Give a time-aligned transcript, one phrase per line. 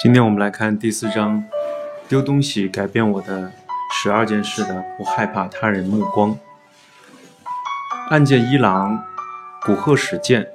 [0.00, 1.44] 今天我们来看第四章，
[2.08, 3.52] 丢东西改变我的
[3.92, 6.36] 十二件事的不害怕他人目光。
[8.10, 8.98] 岸见一郎，
[9.64, 10.48] 古贺史健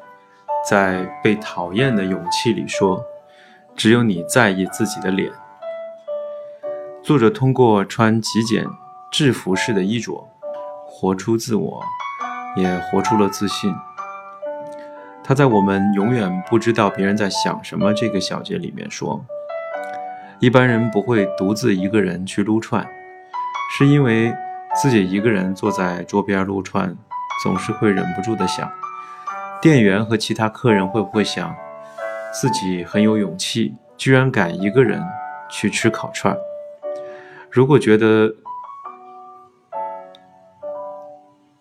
[0.69, 3.01] 在《被讨厌的勇气》里说
[3.73, 5.31] ：“只有你在意自己的脸。”
[7.07, 8.65] 作者通过穿极简
[9.09, 10.27] 制服式的衣着，
[10.85, 11.81] 活出自我，
[12.57, 13.73] 也活出了自信。
[15.23, 19.23] 他在我们永远不知道别人在想什么这个小节里面说。
[20.39, 22.85] 一般人不会独自一个人去撸串，
[23.71, 24.33] 是因为
[24.75, 26.93] 自己一个人坐在桌边撸串，
[27.41, 28.69] 总是会忍不住的想：
[29.61, 31.55] 店员和其他客人会不会想，
[32.33, 35.01] 自己很有勇气，居然敢一个人
[35.49, 36.35] 去吃烤串？
[37.57, 38.31] 如果觉得，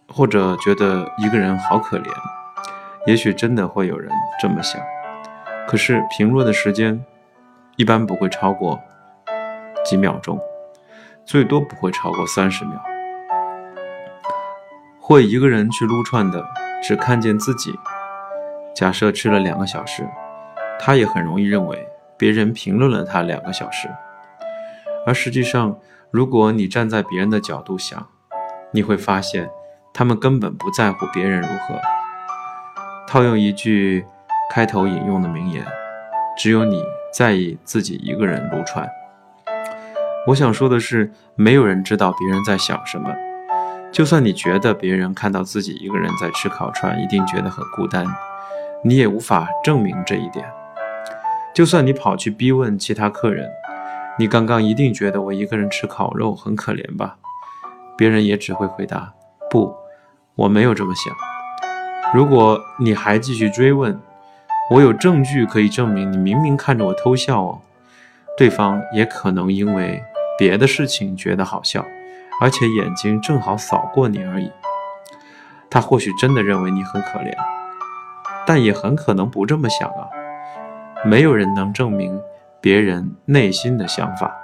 [0.07, 2.11] 或者觉得一个人好可怜，
[3.07, 4.79] 也许真的会有人这么想。
[5.67, 7.03] 可是评论的时间。
[7.77, 8.81] 一般不会超过
[9.85, 10.41] 几秒钟，
[11.27, 12.83] 最多不会超过三十秒。
[14.99, 16.43] 会一个人去撸串的，
[16.83, 17.75] 只看见自己。
[18.75, 20.07] 假设吃了两个小时，
[20.79, 23.91] 他也很容易认为别人评论了他两个小时。
[25.07, 25.79] 而实际上，
[26.11, 28.07] 如果你站在别人的角度想，
[28.73, 29.49] 你会发现
[29.95, 31.81] 他们根本不在乎别人如何。
[33.07, 34.05] 套用一句
[34.51, 35.65] 开头引用的名言
[36.37, 36.83] ：“只有你。”
[37.15, 38.87] 在意自己一个人撸串。
[40.27, 43.11] 我想说的是，没有人知道别人在想什么。
[43.91, 48.05] 就算你觉得别人看到自己一个人在吃烤串，一定觉得很孤单，
[48.85, 50.45] 你也无法证明这一点。
[51.55, 53.49] 就算你跑去逼问其他客人，
[54.19, 57.17] 你刚刚一定觉得我一个人吃烤肉很可怜吧？
[57.99, 59.13] 别人也只会回答：
[59.51, 59.75] 不，
[60.35, 61.15] 我没有这么想。
[62.15, 64.01] 如果你还继续追问，
[64.71, 67.61] 我有证据可以证明你明明看着我偷笑哦，
[68.39, 70.03] 对方也可能因为
[70.39, 71.85] 别的事情觉得好笑，
[72.41, 74.51] 而且眼睛正好扫过你而已。
[75.69, 77.35] 他或许真的认为你很可怜，
[78.47, 80.09] 但也很可能不这么想啊。
[81.05, 82.19] 没有人能证明
[82.61, 84.35] 别人内心的想法。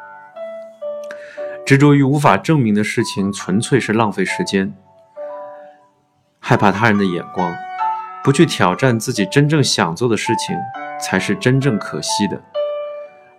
[1.65, 4.75] 执着于无法证明的事情，纯粹是浪费时间。
[6.41, 7.55] 害怕他人的眼光。
[8.25, 10.57] 不去挑战自己真正想做的事情，
[11.01, 12.41] 才是真正可惜的。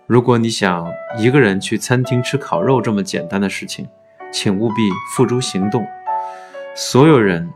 [0.06, 0.86] 如果你想
[1.16, 3.88] 一个人去餐厅吃烤肉这么简单的事情，
[4.30, 4.74] 请务必
[5.16, 5.86] 付诸行动。
[6.74, 7.48] 所有人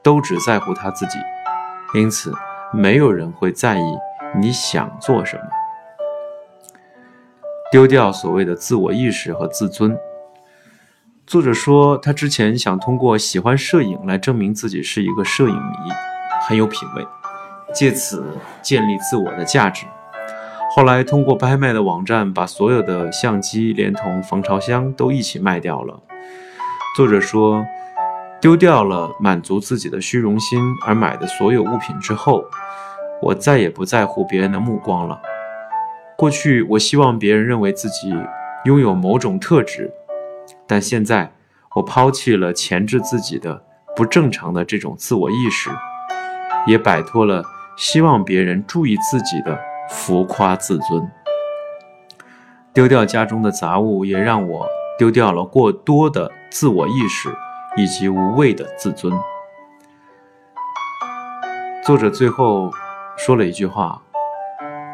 [0.00, 1.18] 都只在乎他自己，
[1.94, 2.32] 因此
[2.72, 3.98] 没有人会在意
[4.40, 5.42] 你想做什么。
[7.74, 9.98] 丢掉所谓的自我意识和自尊。
[11.26, 15.92] 作者说，他之前想通过喜欢摄影来证明自己是一个摄影迷。
[16.46, 17.04] 很有品味，
[17.74, 18.24] 借此
[18.62, 19.86] 建立自我的价值。
[20.76, 26.00] 后来通过拍卖的网站把所有的相机连同防潮箱都一起卖掉了。
[26.96, 27.66] 作者说，
[28.40, 32.44] 丢掉了满足自己的虚荣心而买的所有物品之后，
[33.20, 35.20] 我再也不在乎别人的目光了。
[36.24, 38.10] 过去我希望别人认为自己
[38.64, 39.92] 拥有某种特质，
[40.66, 41.30] 但现在
[41.76, 43.62] 我抛弃了钳制自己的
[43.94, 45.68] 不正常的这种自我意识。
[46.66, 47.44] 也摆脱了
[47.76, 51.06] 希望别人注意自己的浮夸自尊，
[52.72, 54.66] 丢掉家中的杂物，也让我
[54.98, 57.28] 丢掉了过多的自我意识
[57.76, 59.12] 以及无谓的自尊。
[61.84, 62.70] 作者最后
[63.18, 64.00] 说了一句话：“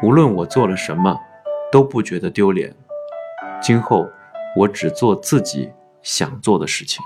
[0.03, 1.19] 无论我做了什么，
[1.71, 2.73] 都不觉得丢脸。
[3.61, 4.09] 今后
[4.55, 7.03] 我只做自己想做的事情。”